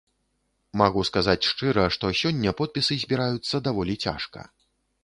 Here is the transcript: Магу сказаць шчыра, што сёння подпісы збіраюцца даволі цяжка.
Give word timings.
Магу 0.81 1.03
сказаць 1.09 1.47
шчыра, 1.49 1.85
што 1.99 2.13
сёння 2.23 2.57
подпісы 2.63 3.01
збіраюцца 3.05 3.65
даволі 3.71 4.01
цяжка. 4.09 4.51